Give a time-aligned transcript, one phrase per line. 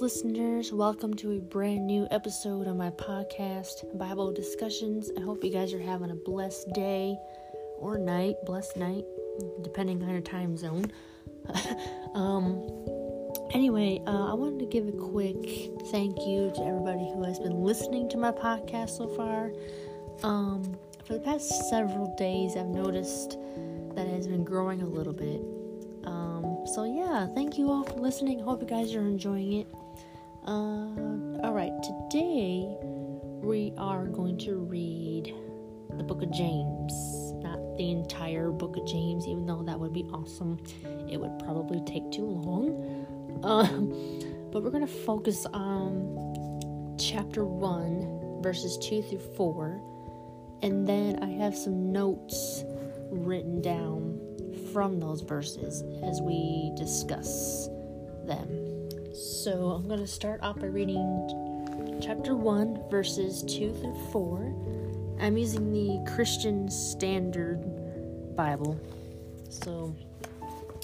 [0.00, 0.72] listeners.
[0.72, 5.10] Welcome to a brand new episode of my podcast, Bible Discussions.
[5.16, 7.16] I hope you guys are having a blessed day
[7.78, 9.04] or night, blessed night,
[9.62, 10.90] depending on your time zone.
[12.14, 12.66] um,
[13.52, 17.62] anyway, uh, I wanted to give a quick thank you to everybody who has been
[17.62, 19.52] listening to my podcast so far.
[20.22, 23.38] Um, for the past several days, I've noticed
[23.94, 25.53] that it has been growing a little bit.
[26.66, 28.38] So yeah, thank you all for listening.
[28.40, 29.66] Hope you guys are enjoying it.
[30.46, 30.88] Uh,
[31.44, 32.74] all right, today
[33.42, 35.34] we are going to read
[35.98, 36.92] the book of James.
[37.42, 40.58] Not the entire book of James, even though that would be awesome.
[41.10, 43.06] It would probably take too long.
[43.42, 43.90] Um,
[44.50, 49.82] but we're going to focus on chapter 1, verses 2 through 4.
[50.62, 52.64] And then I have some notes
[53.10, 54.03] written down
[54.74, 57.68] from those verses as we discuss
[58.26, 58.90] them.
[59.14, 65.16] So I'm going to start off by reading chapter 1, verses 2 through 4.
[65.20, 67.62] I'm using the Christian Standard
[68.34, 68.76] Bible.
[69.48, 69.94] So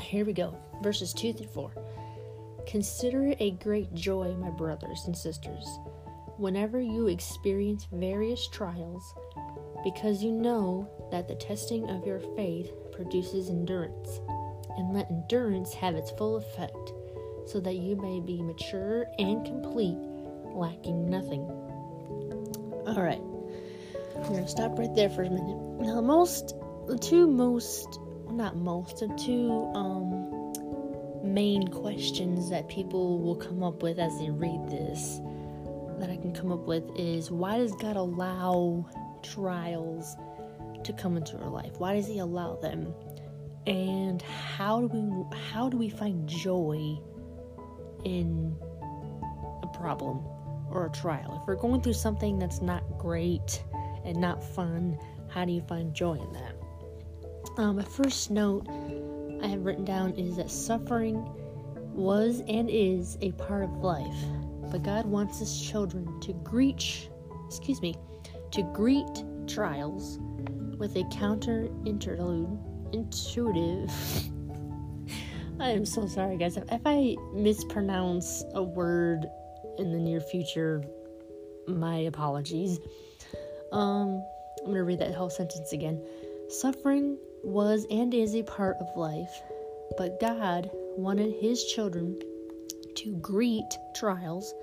[0.00, 0.56] here we go.
[0.80, 1.72] Verses 2 through 4.
[2.68, 5.66] Consider it a great joy, my brothers and sisters,
[6.36, 9.14] whenever you experience various trials,
[9.84, 14.20] because you know that the testing of your faith produces endurance.
[14.76, 16.92] And let endurance have its full effect,
[17.46, 19.98] so that you may be mature and complete,
[20.54, 21.42] lacking nothing.
[22.86, 23.20] Alright,
[24.16, 25.58] I'm going to stop right there for a minute.
[25.80, 26.54] Now, most,
[26.86, 27.98] the two most,
[28.30, 30.32] not most, the two, um,
[31.22, 35.20] main questions that people will come up with as they read this
[36.02, 38.84] that I can come up with is why does God allow
[39.22, 40.16] trials
[40.82, 41.78] to come into our life?
[41.78, 42.92] Why does he allow them?
[43.68, 46.98] And how do we how do we find joy
[48.04, 48.56] in
[49.62, 50.24] a problem
[50.72, 51.38] or a trial?
[51.40, 53.62] If we're going through something that's not great
[54.04, 54.98] and not fun,
[55.28, 56.56] how do you find joy in that?
[57.58, 58.66] Um, my first note
[59.40, 61.24] I have written down is that suffering
[61.94, 64.24] was and is a part of life,
[64.72, 67.10] but God wants His children to greet,
[67.46, 67.94] excuse me,
[68.52, 70.18] to greet trials
[70.78, 72.58] with a counter interlude,
[72.92, 73.90] intuitive.
[75.60, 76.56] I am so sorry, guys.
[76.56, 79.26] If I mispronounce a word
[79.78, 80.82] in the near future,
[81.68, 82.80] my apologies.
[83.72, 84.24] Um,
[84.60, 86.02] I'm gonna read that whole sentence again.
[86.48, 89.42] Suffering was and is a part of life,
[89.98, 92.18] but God wanted His children
[92.96, 94.54] to greet trials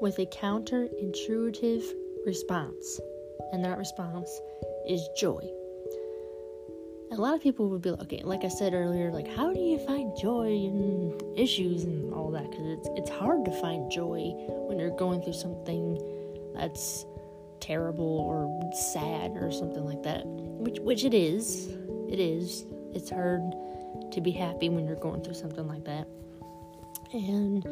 [0.00, 1.84] with a counterintuitive
[2.26, 3.00] response,
[3.52, 4.28] and that response
[4.88, 5.40] is joy.
[7.10, 9.60] A lot of people would be like, okay, like I said earlier, like how do
[9.60, 12.50] you find joy in issues and all that?
[12.50, 14.32] Because it's it's hard to find joy
[14.68, 15.98] when you're going through something
[16.54, 17.06] that's
[17.60, 21.68] terrible or sad or something like that, which which it is
[22.08, 22.66] it is.
[22.94, 23.54] It's hard
[24.12, 26.08] to be happy when you're going through something like that.
[27.12, 27.62] And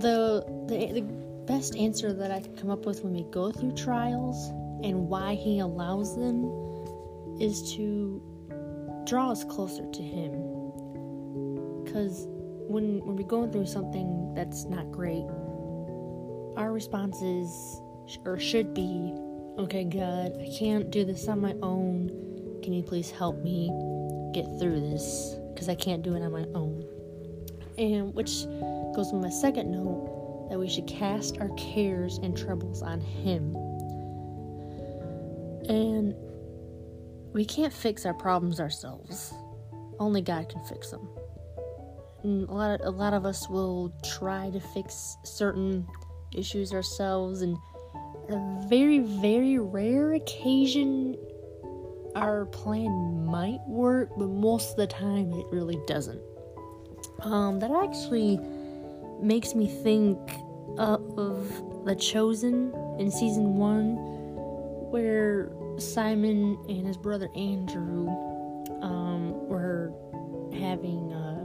[0.00, 1.02] the, the the
[1.46, 4.50] best answer that I can come up with when we go through trials
[4.84, 6.44] and why he allows them
[7.40, 8.22] is to
[9.06, 10.32] draw us closer to him.
[11.92, 12.26] Cuz
[12.68, 15.24] when when we're going through something that's not great,
[16.56, 17.80] our response is
[18.24, 19.12] or should be,
[19.58, 22.10] okay, God, I can't do this on my own.
[22.62, 23.68] Can you please help me
[24.32, 25.36] get through this?
[25.52, 26.84] Because I can't do it on my own.
[27.78, 28.44] And which
[28.94, 33.54] goes with my second note that we should cast our cares and troubles on Him.
[35.68, 36.14] And
[37.32, 39.34] we can't fix our problems ourselves.
[39.98, 41.08] Only God can fix them.
[42.22, 45.86] And a lot of, a lot of us will try to fix certain
[46.34, 47.56] issues ourselves and
[48.28, 51.16] on a very very rare occasion
[52.16, 56.20] our plan might work, but most of the time it really doesn't.
[57.20, 58.38] Um, that actually
[59.20, 60.18] makes me think
[60.78, 63.96] of The Chosen in season one,
[64.90, 68.08] where Simon and his brother Andrew
[68.82, 69.92] um, were
[70.52, 71.44] having uh,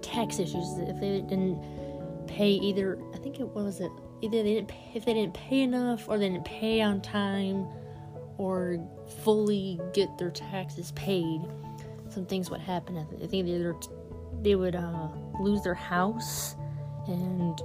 [0.00, 0.78] tax issues.
[0.78, 1.62] If they didn't
[2.26, 3.90] pay either, I think it was it
[4.22, 7.66] either they didn't pay, if they didn't pay enough or they didn't pay on time
[8.38, 8.78] or
[9.22, 11.42] fully get their taxes paid,
[12.08, 12.96] some things would happen.
[12.96, 13.74] I think either
[14.42, 15.08] they would uh,
[15.40, 16.56] lose their house,
[17.06, 17.60] and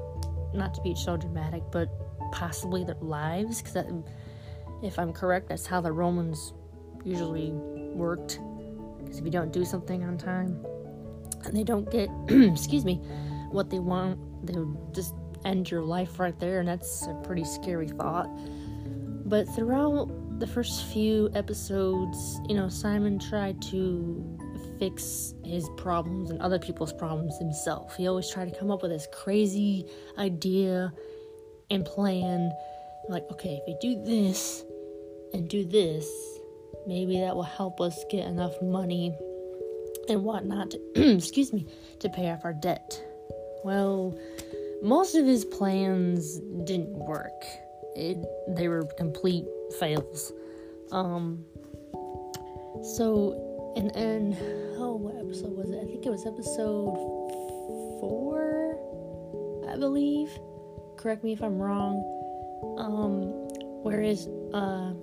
[0.54, 1.90] not to be so dramatic, but
[2.32, 3.62] possibly their lives.
[3.62, 3.86] Because
[4.84, 6.54] if I'm correct, that's how the Romans
[7.04, 8.40] usually worked.
[8.98, 10.66] Because if you don't do something on time,
[11.46, 12.96] and they don't get, excuse me,
[13.52, 15.14] what they want, they'll just
[15.46, 18.30] end your life right there, and that's a pretty scary thought.
[19.26, 24.38] But throughout the first few episodes, you know, Simon tried to
[24.80, 27.96] fix his problems and other people's problems himself.
[27.96, 29.86] He always tried to come up with this crazy
[30.18, 30.92] idea
[31.70, 32.52] and plan.
[33.10, 34.64] Like, okay, if we do this
[35.34, 36.10] and do this,
[36.88, 39.16] maybe that will help us get enough money
[40.10, 40.80] and whatnot, to,
[41.16, 41.68] excuse me,
[42.00, 43.02] to pay off our debt.
[43.64, 44.18] Well,
[44.84, 47.44] most of his plans didn't work.
[47.96, 48.18] It,
[48.56, 49.46] they were complete
[49.80, 50.32] fails.
[50.92, 51.44] Um,
[52.84, 54.38] so, and then,
[54.78, 55.80] oh, what episode was it?
[55.82, 56.96] I think it was episode
[58.00, 58.78] four,
[59.70, 60.30] I believe.
[60.98, 62.04] Correct me if I'm wrong.
[62.78, 63.24] Um,
[63.84, 64.94] whereas, uh,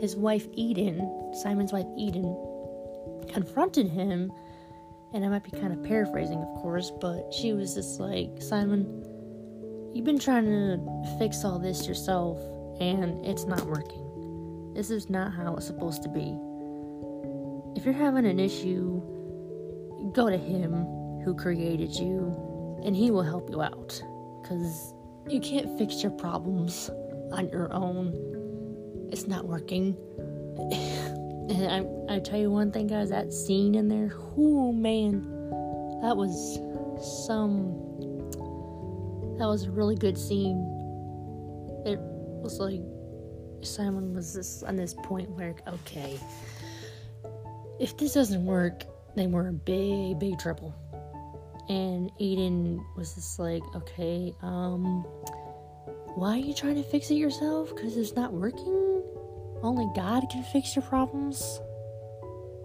[0.00, 2.36] his wife Eden, Simon's wife Eden,
[3.28, 4.32] confronted him,
[5.14, 8.84] and I might be kind of paraphrasing, of course, but she was just like, Simon,
[9.94, 12.38] you've been trying to fix all this yourself,
[12.80, 14.72] and it's not working.
[14.74, 16.36] This is not how it's supposed to be.
[17.76, 19.00] If you're having an issue,
[20.12, 20.72] go to Him
[21.24, 24.02] who created you, and He will help you out.
[24.42, 24.94] Because
[25.28, 26.90] you can't fix your problems
[27.32, 29.08] on your own.
[29.10, 29.96] It's not working.
[31.42, 31.66] And
[32.08, 35.22] I, I tell you one thing, guys, that scene in there, oh man,
[36.00, 36.60] that was
[37.26, 37.74] some,
[39.38, 40.56] that was a really good scene.
[41.84, 42.80] It was like
[43.62, 46.18] Simon was this on this point where, okay,
[47.82, 48.84] if this doesn't work,
[49.16, 50.72] then we're in big, big trouble.
[51.68, 55.02] And Aiden was just like, okay, um,
[56.14, 57.74] why are you trying to fix it yourself?
[57.74, 59.02] Because it's not working?
[59.62, 61.60] Only God can fix your problems.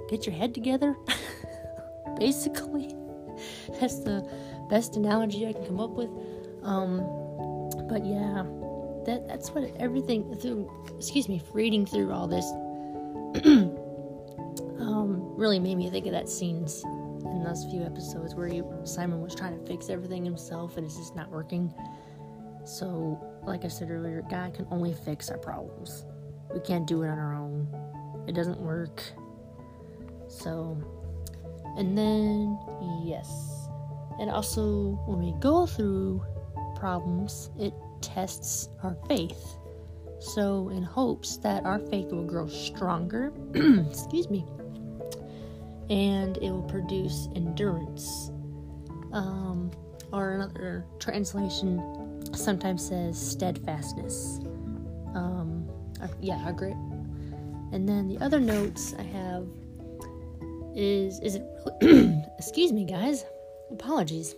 [0.07, 0.95] Get your head together.
[2.19, 2.93] Basically,
[3.79, 4.27] that's the
[4.69, 6.09] best analogy I can come up with.
[6.61, 6.97] Um,
[7.89, 8.43] but yeah,
[9.05, 10.69] that that's what everything through.
[10.95, 12.45] Excuse me, reading through all this,
[14.79, 19.21] um, really made me think of that scenes in those few episodes where he, Simon
[19.21, 21.73] was trying to fix everything himself and it's just not working.
[22.65, 26.05] So, like I said earlier, God can only fix our problems
[26.53, 27.67] we can't do it on our own.
[28.27, 29.03] It doesn't work.
[30.27, 30.77] So,
[31.77, 32.59] and then,
[33.03, 33.67] yes.
[34.19, 36.23] And also, when we go through
[36.75, 39.57] problems, it tests our faith.
[40.19, 44.45] So, in hopes that our faith will grow stronger, excuse me,
[45.89, 48.31] and it will produce endurance.
[49.13, 49.71] Um,
[50.11, 54.39] or another translation sometimes says steadfastness.
[55.15, 55.67] Um,
[56.21, 56.75] yeah, grit.
[57.73, 59.47] And then the other notes I have
[60.77, 61.43] is is it
[62.37, 63.25] excuse me guys
[63.71, 64.35] apologies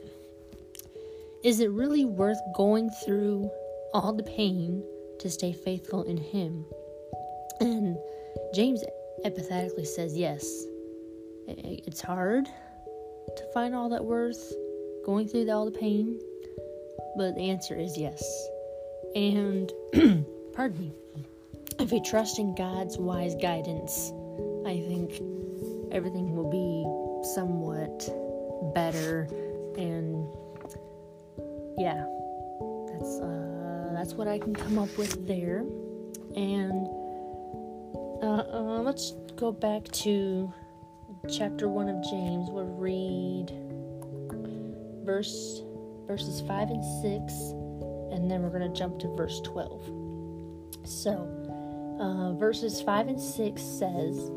[1.44, 3.52] is it really worth going through
[3.94, 4.82] all the pain
[5.20, 6.66] to stay faithful in him
[7.60, 7.98] and
[8.56, 8.82] james
[9.26, 10.64] empathetically says yes
[11.58, 14.54] it's hard to find all that worth
[15.06, 16.20] going through all the pain
[17.18, 18.24] but the answer is yes.
[19.16, 19.72] And
[20.54, 20.94] pardon me
[21.80, 24.12] if we trust in God's wise guidance,
[24.66, 25.22] I think
[25.92, 28.08] everything will be somewhat
[28.74, 29.28] better
[29.78, 30.28] and
[31.78, 32.06] yeah
[32.88, 35.66] that's uh, that's what I can come up with there.
[36.36, 36.88] And
[38.22, 40.54] uh, uh, let's go back to
[41.28, 43.52] chapter 1 of James we'll read
[45.06, 45.62] verse
[46.08, 47.34] verses 5 and 6
[48.14, 50.00] and then we're going to jump to verse 12
[50.86, 51.40] so
[52.00, 54.30] uh, verses 5 and 6 says,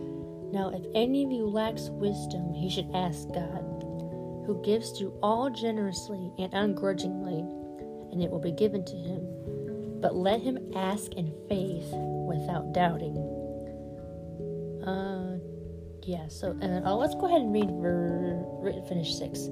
[0.52, 3.62] Now if any of you lacks wisdom, he should ask God,
[4.46, 7.38] who gives to all generously and ungrudgingly,
[8.10, 10.00] and it will be given to him.
[10.00, 11.88] But let him ask in faith
[12.26, 13.16] without doubting.
[14.84, 15.31] Uh,
[16.04, 19.48] yeah, so, and uh, let's go ahead and read ver- finish 6.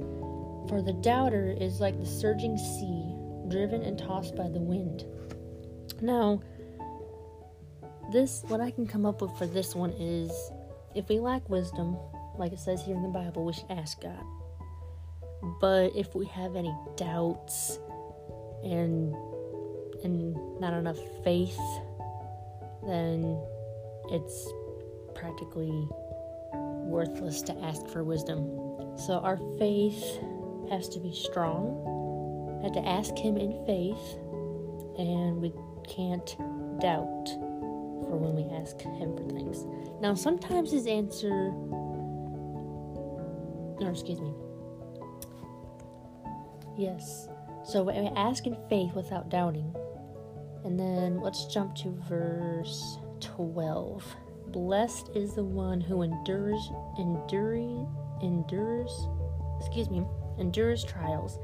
[0.68, 3.14] For the doubter is like the surging sea,
[3.48, 5.04] driven and tossed by the wind.
[6.00, 6.40] Now,
[8.12, 10.32] this what I can come up with for this one is
[10.94, 11.96] if we lack wisdom,
[12.36, 14.24] like it says here in the Bible, we should ask God.
[15.60, 17.78] But if we have any doubts
[18.62, 19.14] and
[20.02, 21.58] and not enough faith,
[22.86, 23.40] then
[24.10, 24.48] it's
[25.14, 25.88] practically
[26.90, 28.44] worthless to ask for wisdom.
[28.98, 30.18] So our faith
[30.70, 32.58] has to be strong.
[32.58, 34.18] We have to ask him in faith
[34.98, 35.54] and we
[35.88, 36.36] can't
[36.80, 37.28] doubt
[38.10, 39.64] for when we ask Him for things.
[40.00, 41.52] Now, sometimes His answer,
[43.80, 44.32] or excuse me,
[46.76, 47.28] Yes.
[47.62, 49.74] So we ask in faith without doubting.
[50.64, 54.02] And then let's jump to verse 12.
[54.52, 57.86] Blessed is the one who endures, enduring,
[58.20, 59.08] endures,
[59.60, 60.04] excuse me,
[60.38, 61.38] endures trials,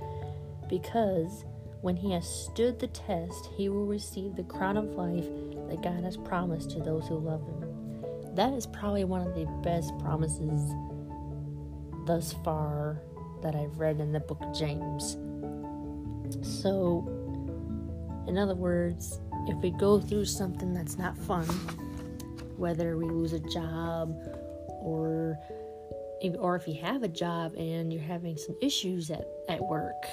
[0.69, 1.45] because
[1.83, 5.27] when he has stood the test, he will receive the crown of life
[5.69, 8.35] that God has promised to those who love him.
[8.35, 10.75] That is probably one of the best promises
[12.07, 13.01] thus far
[13.43, 15.17] that I've read in the book of James.
[16.43, 17.07] So,
[18.27, 21.47] in other words, if we go through something that's not fun,
[22.59, 24.17] whether we lose a job
[24.81, 25.39] or
[26.39, 30.07] or if you have a job and you're having some issues at, at work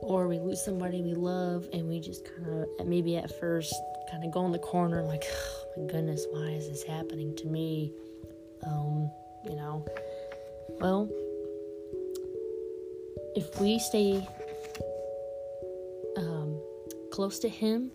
[0.00, 3.74] or we lose somebody we love and we just kind of maybe at first
[4.10, 7.46] kind of go in the corner like oh my goodness why is this happening to
[7.46, 7.92] me?
[8.64, 9.10] Um
[9.44, 9.84] you know?
[10.80, 11.10] Well
[13.34, 14.26] if we stay
[16.16, 16.60] um,
[17.10, 17.90] close to him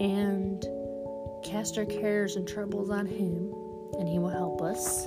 [0.00, 0.64] and
[1.54, 3.54] cast our cares and troubles on him
[3.98, 5.06] and he will help us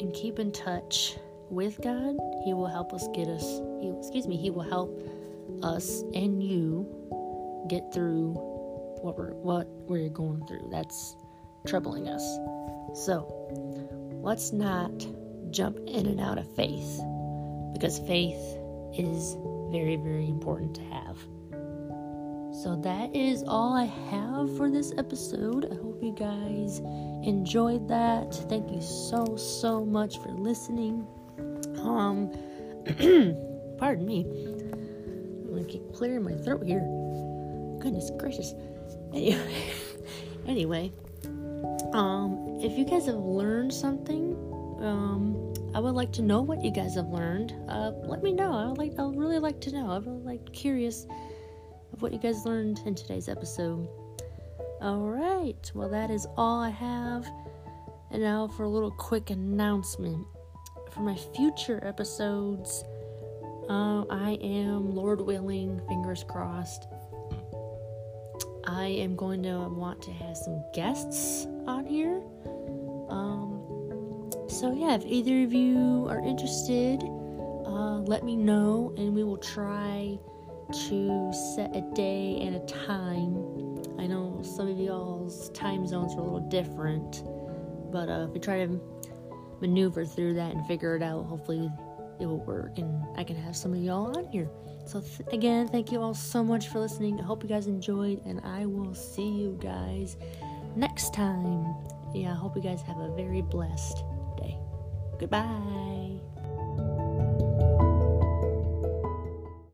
[0.00, 1.16] and keep in touch
[1.50, 5.00] with God, He will help us get us, he, excuse me, He will help
[5.62, 6.86] us and you
[7.68, 8.32] get through
[9.02, 10.68] what we're what we're going through.
[10.70, 11.16] That's
[11.66, 12.22] troubling us.
[13.06, 13.32] So
[14.22, 15.06] let's not
[15.50, 17.00] jump in and out of faith
[17.72, 18.58] because faith
[18.96, 19.36] is
[19.70, 21.18] very, very important to have.
[22.62, 25.66] So that is all I have for this episode.
[25.70, 26.78] I hope you guys
[27.22, 28.32] enjoyed that.
[28.48, 31.06] Thank you so, so much for listening.
[31.78, 32.30] Um,
[33.78, 34.24] pardon me.
[34.24, 36.80] I'm gonna keep clearing my throat here.
[37.78, 38.54] Goodness gracious.
[39.12, 39.74] Anyway,
[40.46, 40.92] anyway,
[41.92, 44.32] um, if you guys have learned something,
[44.80, 47.52] um, I would like to know what you guys have learned.
[47.68, 48.54] Uh, let me know.
[48.54, 48.98] I would like.
[48.98, 49.90] I would really like to know.
[49.90, 51.06] I'm really like curious
[51.96, 53.88] of what you guys learned in today's episode.
[54.82, 55.70] All right.
[55.74, 57.26] Well, that is all I have.
[58.10, 60.26] And now for a little quick announcement
[60.92, 62.84] for my future episodes,
[63.70, 66.86] uh, I am, Lord willing, fingers crossed,
[68.64, 72.20] I am going to want to have some guests on here.
[73.08, 77.02] Um, so, yeah, if either of you are interested,
[77.64, 80.18] uh, let me know and we will try
[80.72, 83.82] to set a day and a time.
[83.98, 87.22] I know some of y'all's time zones are a little different,
[87.92, 88.80] but uh, if we try to
[89.60, 91.24] maneuver through that and figure it out.
[91.26, 91.70] Hopefully,
[92.20, 94.48] it will work and I can have some of y'all on here.
[94.86, 97.20] So, th- again, thank you all so much for listening.
[97.20, 100.16] I hope you guys enjoyed, and I will see you guys
[100.76, 101.74] next time.
[102.14, 104.04] Yeah, I hope you guys have a very blessed
[104.38, 104.56] day.
[105.18, 106.20] Goodbye.